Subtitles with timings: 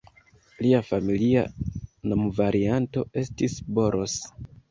[0.65, 1.43] Lia familia
[2.13, 4.19] nomvarianto estis "Boros".